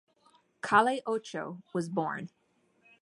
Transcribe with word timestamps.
Calle 0.63 1.03
Ocho 1.05 1.61
was 1.73 1.87
born. 1.87 2.31